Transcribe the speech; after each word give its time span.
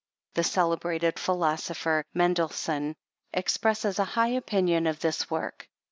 The 0.33 0.43
celebrated 0.43 1.19
philosopher, 1.19 2.05
Mendelsohn, 2.15 2.95
expresses 3.33 3.99
a 3.99 4.01
PREFACE. 4.05 4.13
VII 4.13 4.13
high 4.19 4.27
opinion 4.35 4.87
of 4.87 4.99
this 4.99 5.29
work. 5.29 5.69